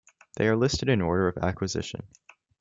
They 0.37 0.47
are 0.47 0.55
listed 0.55 0.89
in 0.89 0.99
order 0.99 1.27
of 1.27 1.37
acquisition. 1.37 2.07